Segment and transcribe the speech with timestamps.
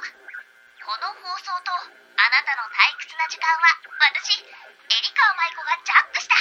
[0.00, 6.34] この放送とあなたの退屈な時間は私エリカ舞子がジャックした。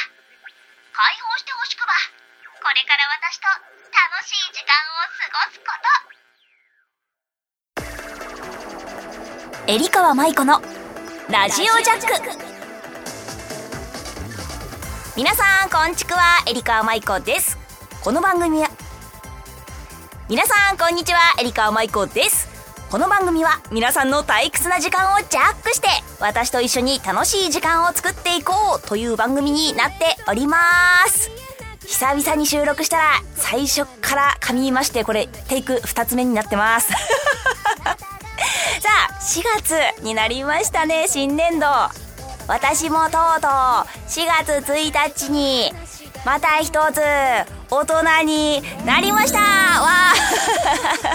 [0.95, 1.93] 解放してほしくば。
[2.63, 3.47] これから私と
[3.91, 5.71] 楽しい時間を過ごすこ
[9.67, 9.71] と。
[9.71, 10.61] エリカワ舞子の
[11.29, 12.49] ラジオジャック。
[15.15, 16.43] 皆さんこんちくは。
[16.47, 17.57] エリカワ舞子です。
[18.01, 18.69] この番組は
[20.29, 21.19] 皆さんこんにちは。
[21.39, 22.48] エリカワ舞子です。
[22.89, 25.87] この番組は皆さんの退屈な時間をジャックして
[26.19, 30.57] 私と一緒に楽しい時間を作っていこうという番組になっておりま
[31.07, 31.29] す。
[31.85, 33.03] 久々に収録したら
[33.35, 36.89] 最初から噛みましてこれテイク2つ目になってます。
[36.91, 36.95] さ
[39.07, 41.67] あ4月になりましたね新年度。
[42.47, 43.85] 私もとうとう4
[44.25, 45.71] 月1日に
[46.25, 47.01] また一つ
[47.69, 49.37] 大人になりました。
[49.37, 49.43] わ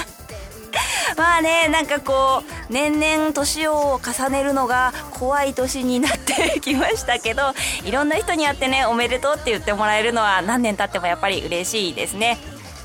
[0.06, 0.13] あ。
[1.16, 12.39] まあねなんかこう年々年を重ねるのが怖い年になってきましたけどいろんな人に会ってねおめでとうって言ってもらえるのは何年経ってもやっぱり嬉しいですね。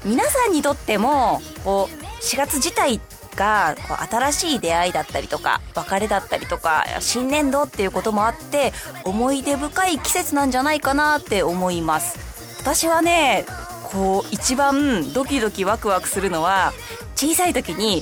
[0.06, 3.02] 皆さんにとってもこう4月自体
[3.36, 12.20] がこう新しい出会いだったりとか別れだったりとか新年度っていうこともあって思い出深い季節なんじゃないかなって思います。
[12.62, 13.46] 私はね
[13.92, 16.74] こう一番ドキドキワクワクするのは
[17.20, 18.02] 小さい時に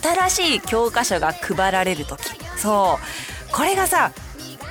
[0.00, 2.22] 新しい教科書が配られる時。
[2.56, 3.00] そ
[3.50, 3.52] う。
[3.52, 4.12] これがさ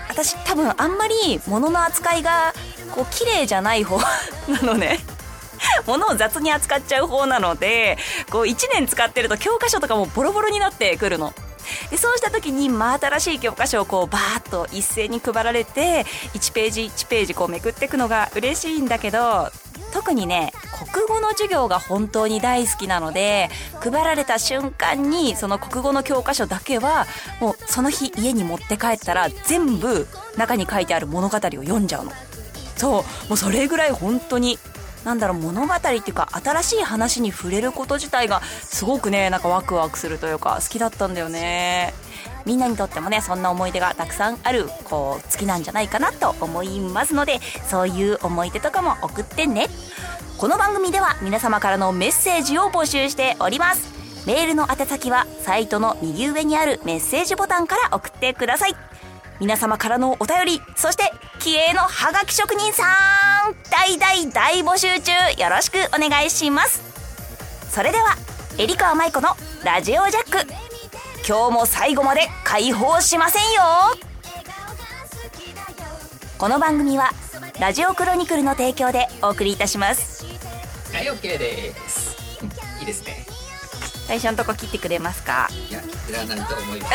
[0.07, 2.53] 私多分あんまり物の扱いが
[2.95, 3.97] こう綺麗じゃない方
[4.47, 4.99] なのね。
[5.85, 7.97] 物を雑に扱っちゃう方なので
[8.31, 11.33] こう1年使ってると教科書とかもボロボロになってくるの。
[11.89, 19.51] でそうした時に真新しい教科書をこうバーッと一斉に配られて1ページ1ページこうめくっていくのが嬉しいんだけど
[19.91, 20.53] 特にね
[20.93, 23.49] 国語の授業が本当に大好きなので
[23.81, 27.05] 配られた瞬間にその国語の教科書だけは
[27.39, 32.11] もうその日家に持って帰ったら全部中に書いてある物語を読んじゃうの。
[32.77, 34.57] そうもうそれぐらい本当に
[35.03, 41.93] なんだろう物語っていうか新しい話に触れること自体がすごくねなんかワクワクするというか好きだったんだよね。
[42.45, 49.67] みんなにとってもねそんな思い出がたくさんあるこう月なんじゃないかなと思いますのでそういう思い出とかも送ってね。
[50.37, 54.01] この番組では皆様からのメッセージを募集しております。
[54.25, 58.90] メールの宛先はサイトの右上にあるメッセージボタンから送ってください。
[59.41, 62.83] 皆様からのお便りそして気鋭のハガキ職人さ
[63.49, 66.79] ん大大大募集中よろしくお願いします。
[67.71, 68.15] それでは
[68.59, 69.29] エリカワ舞子の
[69.63, 70.47] ラジオジャック。
[71.27, 73.63] 今日も最後まで解放しませんよ。
[76.37, 77.09] この番組は
[77.59, 80.23] ラジオクロニクルの提供でお送りいたします。
[80.93, 82.15] はい OK です。
[82.79, 83.25] いいですね。
[84.05, 85.49] 最初のとこ切ってくれますか？
[85.67, 86.93] いやいらないと思います。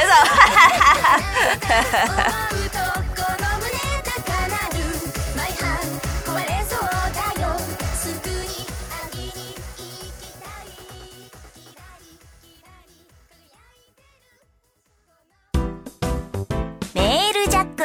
[16.94, 17.84] メールジャック。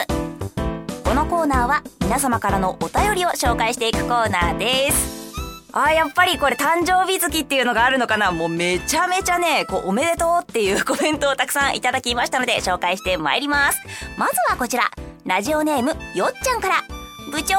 [1.03, 5.20] このコーナーは皆様からのお便りを紹介していくコーナーです
[5.73, 8.31] あやっぱりこれ誕生日月っていうのがあるのかな？
[8.31, 13.79] もうめちゃめちゃね、こうおめでとうっていう コメントをたくさんいただきましたので紹介してまいります。
[14.17, 14.91] まずはこちら、
[15.25, 16.83] ラジオネームよっちゃんから、
[17.31, 17.55] 部長、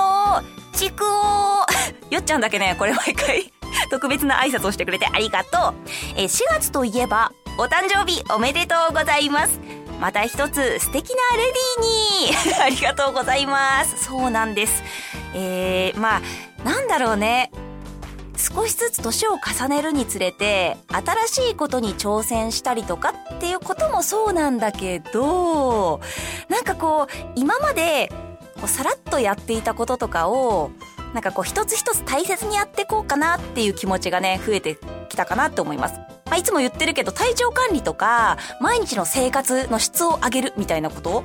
[0.75, 1.67] ちくお
[2.15, 3.53] よっちゃんだけね、これ毎回
[3.91, 5.75] 特別な挨拶をしてくれてありがとう。
[6.17, 9.59] え、4月といえば、お誕生日おめでとうございます。
[10.01, 14.05] また一つ素敵なレディーにありがとうございます。
[14.05, 14.83] そうなんです。
[15.35, 16.23] えー、まあ、
[16.65, 17.51] なんだろうね。
[18.43, 26.01] 少しずつ年を重ねるにつれて新しいことに挑戦したりとかっていうこともそうなんだけど
[26.49, 28.11] なんかこう今まで
[28.57, 30.73] こうさらっとやっていたこととかを
[31.15, 34.77] なんかこう一つ一つ大切にやっていこうかなっていう気持ちがね増えて
[35.09, 35.95] きたかなって思います。
[36.27, 41.25] まあ、いつも言ってるけど体調管理とか毎日の生活の質を上げるみたいなこと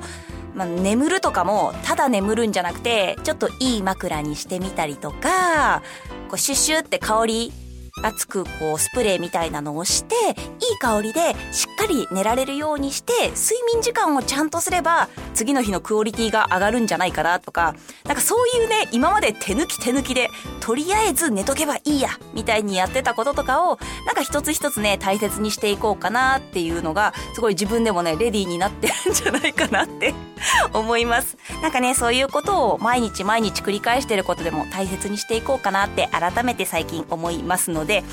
[0.58, 5.84] まあ、眠るとかもただ眠るんじゃなくてちょっといい枕にしてみたりとか
[6.30, 7.54] こうシュッシュって香り
[8.02, 17.76] がつくこうスプレーみたいなのをしていい香りでしっかり寝られるようにして睡眠時間をちゃんとすれば次の日のクオリティが上がるんじゃないかなとか
[18.06, 20.32] なんかそういうね今まで手抜き手抜きで
[20.62, 30.16] とりあえず寝とけばいいやみたいにやってたこととかをなんか一つ一つね大切にしていこうかなっていうのがすごい自分でもねレディーになってるんじゃないかなって
[30.74, 31.38] 思います。
[31.62, 38.04] なんかねそういうことを毎日毎日繰り返してることでも大切にしていこうかなって改めて最近思いますので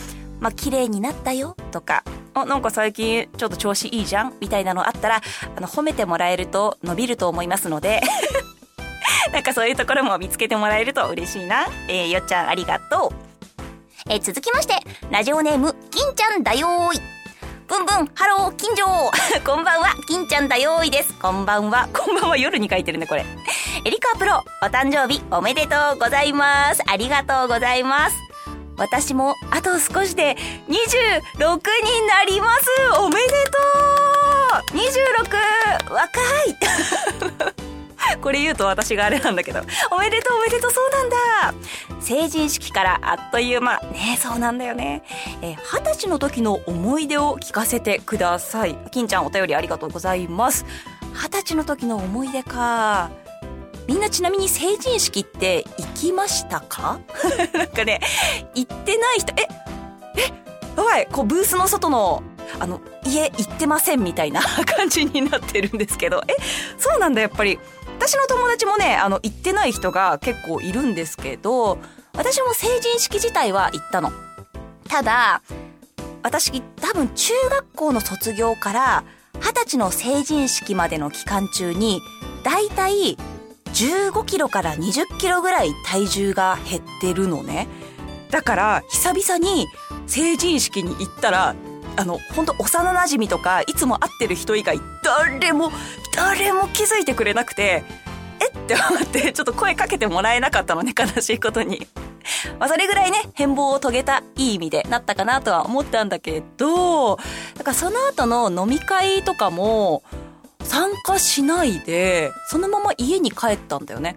[0.40, 4.34] まあ綺麗になったよとかあなんか最近ちょっと調子いいじゃん？
[4.40, 5.22] みたいなのあったら
[5.56, 8.00] あの褒めてもらえると伸びると思いますので
[9.32, 11.66] なんかそういうところも見つけてもらえると嬉しいな。
[11.88, 13.14] えー、よっちゃんありがとう。
[14.10, 14.74] えー、続きまして、
[15.10, 17.00] ラジオネーム、金ちゃんだよーい。
[17.66, 18.86] ブンブン、ハロー、金城
[19.44, 21.14] こんばんは、金ちゃんだよーいです。
[21.14, 21.88] こんばんは。
[21.92, 23.24] こんばんは夜に書いてるね、これ。
[23.84, 26.82] エリカプロ、お誕生日おめでとうございます。
[26.86, 28.16] ありがとうございます。
[28.76, 30.36] 私もあと少しで
[30.68, 30.76] 26に
[32.06, 32.66] なります
[33.00, 33.58] おめでと
[34.74, 35.92] う !26!
[35.92, 37.64] 若い
[38.20, 39.60] これ言うと私があれなんだけど。
[39.90, 41.54] おめでとうおめでとうそうなんだ
[42.00, 43.80] 成人式からあっという間。
[43.92, 45.02] ねそうなんだよね。
[45.42, 48.76] えー、二十歳の時の思い出を聞かせてください。
[48.90, 50.64] 金ちゃんお便りありがとうございます。
[51.14, 53.10] 二十歳の時の思い出か。
[53.86, 57.00] みんなちなみに成人式って行きましたか？
[57.52, 58.00] なんかね、
[58.54, 59.48] 行ってない人、え、
[60.16, 60.20] え、
[60.76, 62.22] やばい、こうブースの外の、
[62.58, 64.40] あの、家行ってませんみたいな
[64.76, 66.34] 感じになってるんですけど、え、
[66.78, 67.58] そうなんだ、やっぱり。
[67.98, 71.78] 私の友達もね、あの、行ってない人が結構いるんですけど、
[72.16, 74.12] 私も成人式自体は行ったの。
[74.88, 75.42] ただ、
[76.22, 79.04] 私多分中学校の卒業から
[79.40, 82.00] 二十歳の成人式までの期間中に、
[82.42, 83.16] だいたい
[83.74, 87.68] 15キロから20キロぐらい体重が減ってるのね。
[88.30, 89.66] だから久々に
[90.06, 91.54] 成人式に行ったら
[91.96, 95.70] あの、本当幼馴染とか、いつも会ってる人以外、誰も、
[96.14, 97.84] 誰も気づいてくれなくて、
[98.40, 101.86] えって思って、ちょっと声かけてもらえなかったのね、悲しいことに。
[102.58, 107.16] まあ、それぐらいね、変貌を遂げたいい意味でなったかなとは思ったんだけど、
[107.56, 110.02] だからその後の飲み会とかも、
[110.74, 114.16] 参加しないで、そのまま家に帰ったんだよね。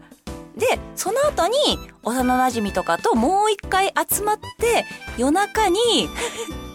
[0.58, 1.54] で、その後に、
[2.02, 4.84] 幼馴染とかともう一回集まって、
[5.20, 6.10] 夜中に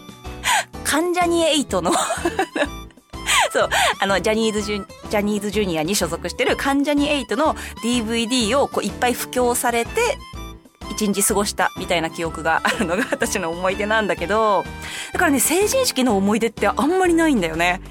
[0.85, 1.91] 関ジャニエイトの
[3.51, 3.69] そう、
[3.99, 7.53] あの、ジャニーズジュ、ジャニーズジュニアに所属してる関ジャニエイトの
[7.83, 10.17] DVD をこういっぱい布教されて、
[10.91, 14.63] 一日過ごしたみたいな記憶があるのが 私の思い出なんだけど、
[15.11, 17.81] だからね、成人式の思い出ってあんまりないんだよね。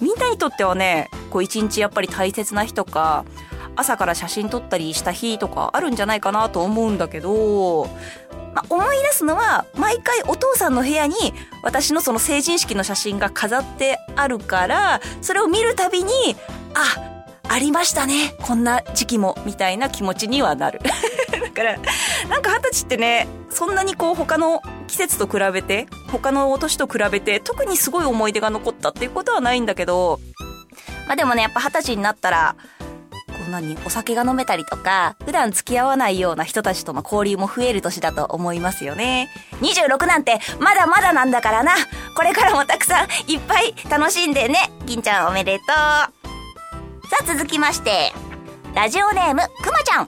[0.00, 3.24] みんなにとってはね、こう一日やっぱり大切な日とか、
[3.76, 7.88] 朝から写真撮ったりした日とかあるんじゃないかなと思うんだけど、
[8.54, 11.14] まあ、思い出すのは、毎回お父さんの部屋に
[11.62, 16.12] 私のその成人式の写真が飾ってあるから、それを見るたびに、
[16.74, 18.34] あ、ありましたね。
[18.42, 20.80] こんな時期も、みたいな気持ちにはなる。
[21.30, 21.78] だから、
[22.28, 30.20] なんか二十歳ってね、そんなにこう他の季節と比べて、他の年と比べて、特にすごい思い出が残ったっていうことはないんだけど、
[31.10, 32.54] まあでもね、やっぱ二十歳になったら、
[33.50, 39.28] 何お酒が飲めたりとか、普段付き合わないような人たちとの交流も増える年だと思いますよね。
[39.60, 41.72] 26なんてまだまだなんだからな。
[42.16, 44.70] これからもたくさんいっぱい楽しんでね。
[44.86, 45.66] 銀ちゃんおめでとう。
[45.66, 46.12] さ
[47.22, 48.12] あ続きまして、
[48.76, 50.06] ラジオネームくまちゃん。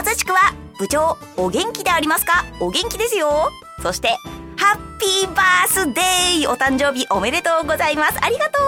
[0.00, 2.46] おつちくは部長お元気でありますか？
[2.58, 3.50] お元気ですよ。
[3.82, 4.16] そして、
[4.56, 8.16] ハッピーバースデーお誕生日おめでとうございます。
[8.24, 8.58] ありがと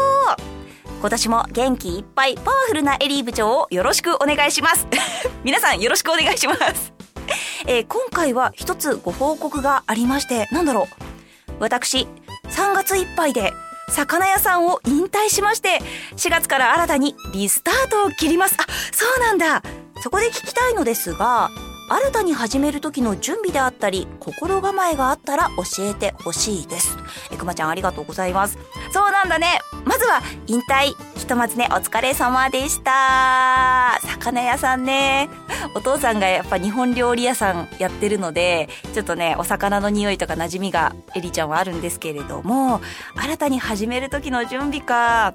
[0.47, 0.60] う
[1.01, 4.87] 今年も元気いっぱいパワフルなエリー部長をよろしくお願いします。
[5.43, 6.93] 皆さんよろしくお願いします。
[7.67, 10.89] えー、今回は一つご報告がありましてなんだろ
[11.49, 11.53] う。
[11.59, 12.07] 私
[12.51, 13.55] 3月いっぱいで
[13.89, 15.81] 魚屋さんを引退しまして
[16.17, 18.57] 4月から新たにリスタートを切ります。
[18.59, 19.63] あそうなんだ。
[20.03, 21.51] そこで聞きたいのですが
[21.93, 26.97] 新たに始める時の準備であったり、心構えがあったら教えてほしいです。
[27.33, 28.57] えくまちゃんありがとうございます。
[28.93, 29.59] そうなんだね。
[29.85, 30.95] まずは、引退。
[31.19, 33.99] ひとまずね、お疲れ様でした。
[34.03, 35.29] 魚屋さんね。
[35.75, 42.81] お父さんがやっぱ日本料理屋さんやってるので、ちょっとね、お魚の匂いとか馴染みがエリちゃんはあるんですけれども、
[43.17, 45.35] 新たに始める時の準備か。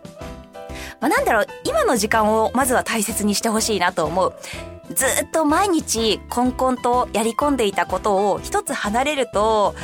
[1.01, 4.33] まあ、なんだろう、今の時間をまずは大切にしてほしいなと思う。
[4.93, 9.75] ずっと毎日コンコンとやり込んでいたことを一つ離れると、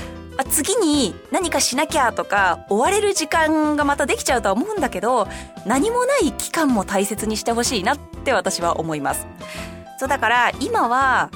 [0.50, 5.28] 次に何かしなきゃとか追われる時間がまたできちゃうとは思うんだけど
[5.66, 9.28] 何もない期間も大切にしてほしいなって私は思います。
[10.00, 11.30] そうだから今は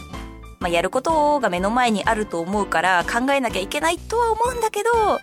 [0.59, 5.19] まあ、やることが目の前にあると思うから考えなきゃいけないとは思うんだけど、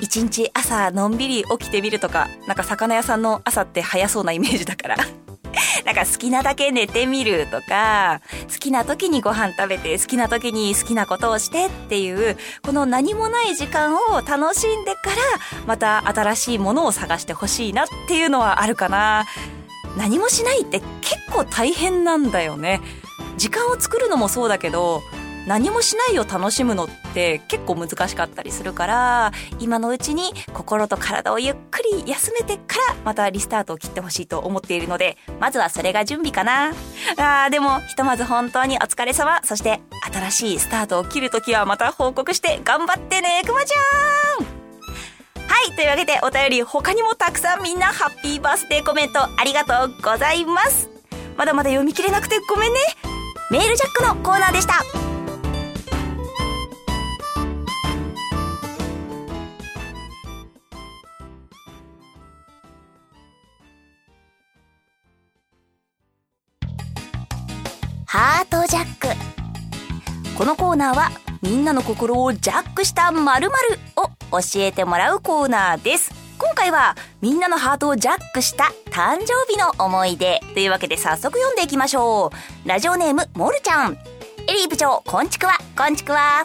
[0.00, 4.96] 一日朝のんびり起きてみるとか、なんか魚屋さんの朝って早そうなイメージだから
[5.84, 8.20] なんか好きなだけ寝てみるとか、
[8.52, 15.16] 好きな時にご飯食べて、好きな時に好きなことをしてっていう、この何もない時間を楽しんでから、
[15.66, 19.26] また新しいものを探してほしいなっていうのはあるかな。
[19.96, 22.80] 何もしないって結構大変なんだよね。
[23.36, 25.02] 時間を作るのもそうだけど、
[25.46, 36.70] 何もしないを楽しむのって結構難しかったりするから今のうちに心と体をゆっくり休めてからまたリスタートを切ってほしいと思っているのでまずはそれが準備かな
[37.16, 39.80] あーでもひとまず本当にお疲れ様そして
[40.12, 44.62] 新しいスタートを切るときはまた報告して頑張ってねくまちゃん
[45.52, 50.88] はい、というわけでお便り他にもたくさんみんなハッピーバースデーコメントありがとうございます。
[51.36, 52.80] まだまだ読み切れなくてごめんね。
[53.50, 55.11] メールジャックのコーナーでした。
[68.12, 69.08] ハートジャック。
[70.36, 73.50] このコーナーはみんなの心をジャックした〇〇
[73.96, 76.12] を教えてもらうコーナーです。
[76.36, 82.30] 今回はみんなのハートをジャックした誕生日の思い出というわけで早速読んでいきましょ
[82.64, 82.68] う。
[82.68, 83.94] ラジオネームモルちゃん。
[84.46, 86.44] エリー部長、こんちくわ、こんちくわ。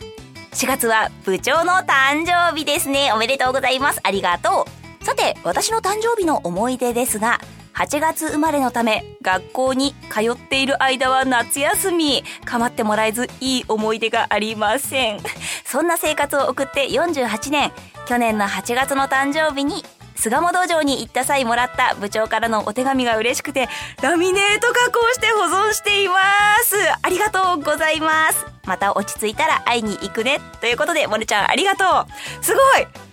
[0.53, 3.11] 4月は部長の誕生日ですね。
[3.11, 3.99] おめでとうございます。
[4.03, 4.65] ありがと
[5.01, 5.05] う。
[5.05, 7.41] さて、私の誕生日の思い出ですが、
[7.77, 12.23] 8月生まれのため学校に通っている間は夏休み。
[12.43, 15.19] 構ってもらえずいい思い出がありません。
[15.63, 17.71] そんな生活を送って48年。
[18.07, 19.83] 去年の8月の誕生日に
[20.15, 23.69] 巣鴨道場に行った際もらった部長からのお手紙が嬉しくて
[24.01, 26.15] ラミネート加工して保存していま
[26.63, 26.75] す。
[27.03, 28.43] ありがとうございます。
[28.65, 30.39] また落ち着いたら会いに行くね。
[30.61, 32.43] ということでモルちゃんありがとう。
[32.43, 33.06] すごい。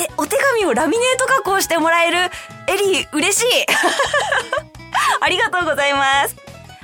[0.00, 2.18] え、お手紙をラミネート加工してもらえる？
[2.68, 3.46] エリー、嬉しい
[5.20, 6.36] ありがとうございます。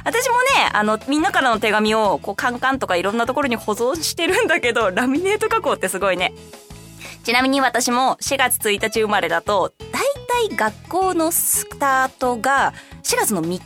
[0.04, 6.32] 私もね、あの、みんなからの手紙を、こう、カンカンとかいろんなところに保存してるんだけど、ラミネート加工ってすごいね。
[7.24, 10.02] ちなみに私も4月1日生まれだと、だい
[10.48, 13.62] たい学校のスタートが4月の3日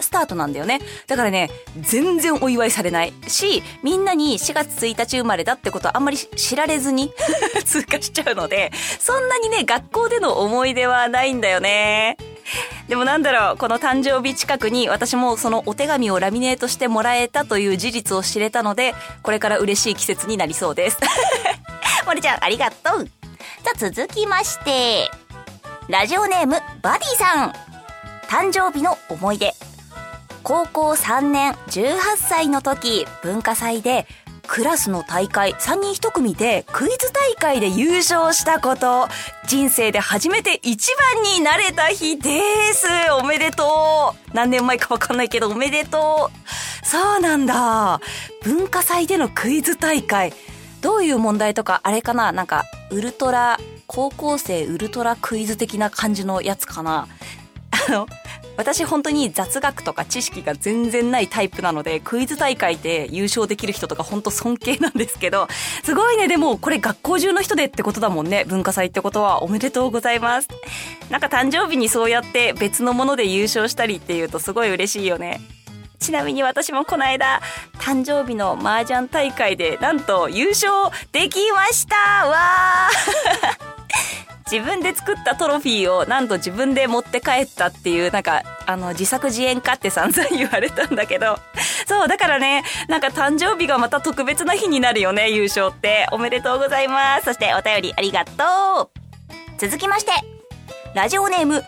[0.00, 0.80] スタートなんだよね。
[1.06, 7.12] だからね、全然お祝いされないし、みんなに4月1日生まれだってことはあんまり知られずに
[7.64, 12.16] 通過しちゃうので、そんなにね、学校での思い出はないんだよね。
[12.88, 20.98] でもなんだろう、この誕生日近くに私もそのお手紙をラミネートしてもらえたという事実を知れたので、これから嬉しい季節になりそうです。
[22.06, 23.08] 森ちゃん、ありがとう。
[23.64, 25.10] さあ、続きまして、
[25.88, 27.67] ラジオネーム、バディさん。
[28.28, 29.54] 誕生日の思い出。
[30.42, 34.06] 高校3年18歳の時、文化祭で、
[34.46, 39.08] クラスの大会3人1組でクイズ大会で優勝したこと。
[39.46, 42.86] 人生で初めて一番になれた日です。
[43.20, 44.30] おめでとう。
[44.34, 46.86] 何年前かわかんないけどおめでとう。
[46.86, 48.00] そうなんだ。
[48.42, 50.32] 文化祭でのクイズ大会。
[50.80, 52.32] どういう問題とかあれかな？
[52.32, 57.06] なんか、ウルトラ、高校生ウルトラクイズ的な感じのやつかな？
[57.88, 58.06] の、
[58.56, 65.48] 私本当に雑学とか知識が全然ないタイプなので、クイズ大会で優勝できる人とか本当尊敬なんですけど、
[65.82, 69.42] すごいね、でもこれ学校中の人でってことだもんね、文化祭ってことは。
[69.42, 70.48] おめでとうございます。
[71.10, 75.40] なんか誕生日にそうやって別のもので優勝したりっていうとすごい嬉しいよね。
[76.00, 77.40] ちなみに私もこの間、
[77.78, 80.72] 誕生日の麻雀大会でなんと優勝
[81.12, 83.77] できましたわー
[84.50, 91.38] 自分で作ったトロフィーをなんと自分で持って帰ったっていう、なんか、あの、自作自演かって散々言われたんだけど。
[91.86, 96.06] そう、だからね、 なんか誕生日がまた特別な日になるよね、優勝って。
[96.12, 97.26] おめでとうございます。
[97.26, 99.58] そしてお便りありがとう。
[99.58, 100.12] 続きまして、
[100.94, 101.64] ラジオネーム、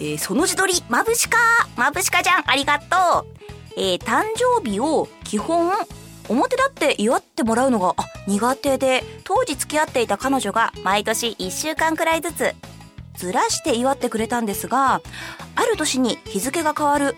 [0.00, 1.38] えーその字取り、まぶしか
[1.76, 3.26] まぶしかちゃん、ありがとう。
[3.76, 5.72] えー誕生日を基本、
[6.28, 7.94] 表立って祝ってもらうのが、
[8.26, 12.54] 苦手で、当時付き合っていた彼女が毎年1週間くらいずつ、
[13.16, 15.00] ずらして祝ってくれたんですが、
[15.54, 17.16] ある年に日付が変わる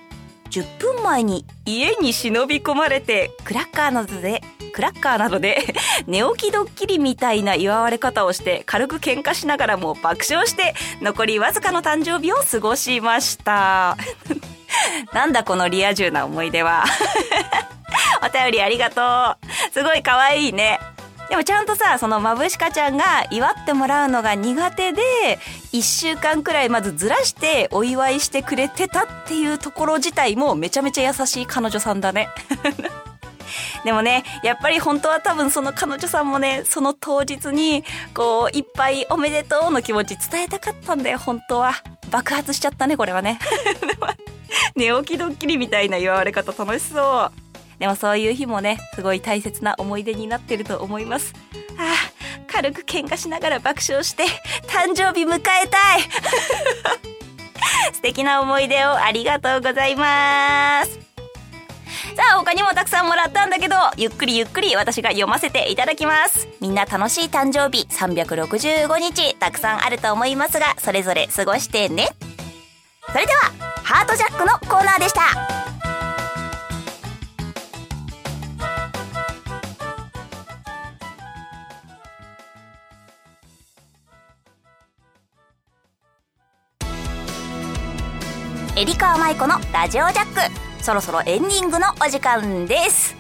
[0.50, 4.42] 10分前に家に忍び込まれて、クラッカーなどで、
[4.76, 5.74] クラッカーなどで
[6.06, 13.96] 寝起きドッキリみたいな祝われ方をして軽く喧嘩しながらも爆笑して残りわずかの誕生日を過ごしました。
[15.14, 16.84] なんだこのリア充な思い出は。
[18.22, 19.72] お便りありがとう。
[19.72, 20.80] すごい可愛いね。
[21.28, 25.02] でもちゃんとさ、そのまぶしかちゃんが祝ってもらうのが苦手で、
[25.72, 32.28] 一週間くらいまずずらしてお祝いしてくれてたっていうところ自体もめちゃめちゃ優しい彼女さんだね。
[33.84, 37.84] でもね、やっぱり本当は多分その彼女さんもね、その当日に、
[38.14, 41.74] こう、いっぱいおめでとうの気持ち伝えたかったんだよ、本当は。
[42.10, 43.38] 爆発しちゃったね、これはね。
[44.74, 47.45] 寝起きドッキリみたいな祝われ方楽しそう。
[47.78, 51.34] でもそういう日もね、すごい大切な思い出になってると思います。
[51.78, 54.24] ああ、軽く喧嘩しながら爆笑して、
[54.68, 56.00] 誕生日迎えたい
[57.92, 61.06] 素敵な思い出をありがとうございます。
[62.16, 72.08] さあ他にもたくさんもらったんだけどゆっくりゆっくり私が読ませていただきますみんな楽しい誕生日365日たくさんあると思いますがそれぞれ過ごしてね
[73.12, 73.52] それでは
[73.82, 75.45] ハートジャックのコーナーでした
[88.78, 90.84] エリカーマイコのラジオジャック。
[90.84, 93.16] そろそろエンディングのお時間です。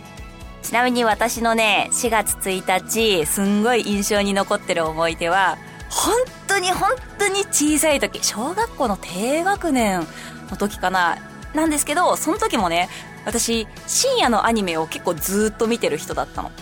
[0.62, 5.56] ちなみに私のね4月1日すんごい印象に残ってる思い出は
[5.88, 6.14] 本
[6.46, 10.06] 当に本当に小さい時小学校の低学年
[10.50, 11.16] の時かな
[11.54, 12.90] なんですけどその時もね
[13.24, 16.52] 私深夜のアニメを結構ずっと見てる人だったの。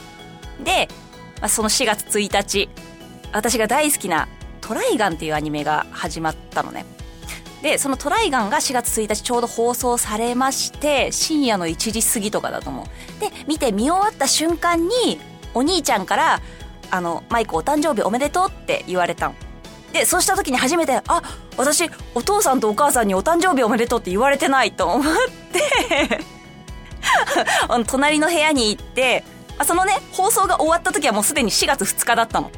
[0.62, 0.86] で、
[1.40, 2.68] まあ、その4月1日
[3.32, 4.28] 私が大好きな
[4.62, 6.86] 「トライガン」っていうアニメが始まったのね。
[7.64, 13.20] でそのトライガンが4月1日ちょうど放送されまして深夜の1時過ぎとかだと思う。
[13.20, 15.18] で見て見終わった瞬間に
[15.54, 16.42] お兄ちゃんから
[16.92, 19.34] 「あのマイクお誕生日おめでとう」って言われたの。
[19.94, 21.22] でそうした時に初めてあ
[21.56, 25.14] 私お父さんとお母さんにお誕生日おめでとうって言われてないと思っ
[25.50, 26.20] て。
[27.88, 29.24] 隣の部屋に行って
[29.56, 32.50] あそのね放送が終わった時はもうすでに4月2日だったの。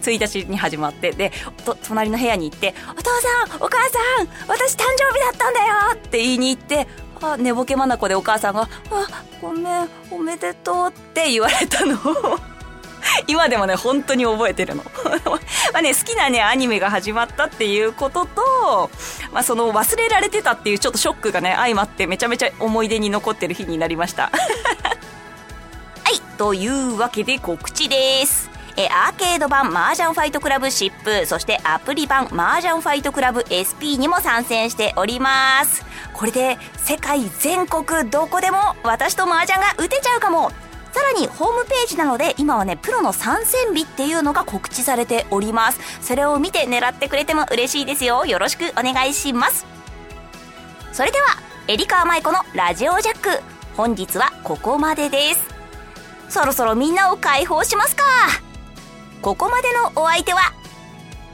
[0.00, 1.32] 1日に始まってで
[1.82, 3.10] 隣の部屋に行って「お父
[3.48, 6.86] さんお母さん私誕生日だったんだよ!」って言いに行って
[7.20, 11.94] あ寝ぼけまなこでお母さんが「あごめんおめでとう」って言われたの。
[11.96, 12.38] を
[13.26, 14.84] 今でもね本当に覚えてるの。
[15.72, 18.90] まあね好きなねアニメが始まったっていうことと、
[19.32, 24.30] まあ、その忘れられてたっていうちょっとショックがね相まってめちゃめちゃ思い出に残ってる日になりました。
[26.04, 28.57] はいというわけで告知です。
[28.80, 35.84] えアーケード版麻雀ファイトクラブシップそしてアプリ版麻雀ファイトクラブ SP にも参戦しております。
[36.14, 40.52] これで世界全国どこでも私と麻雀が打てちゃうかも。
[40.92, 45.80] さらにホームページなので今はねプロの参戦日っていうのが告知されております。
[46.00, 48.26] それを見て狙ってくれても嬉しいですよ。
[48.26, 49.66] よろしくお願いします。
[50.92, 51.26] それでは
[51.66, 53.42] エリカーマイコのラジオジャック。
[53.76, 55.40] 本日はここまでです。
[56.28, 58.04] そろそろみんなを解放しますか。
[59.22, 60.40] ここまでのお相手は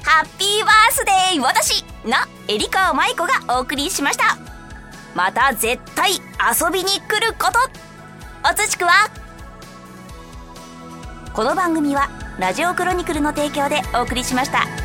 [0.03, 4.37] ハッピーバースデー私なエリカーマイコがお送りしました。
[5.14, 7.59] また絶対遊びに来ること。
[8.51, 9.11] おつしくは
[11.33, 14.84] この番組はラジオクロニクルの提供でお送りしました。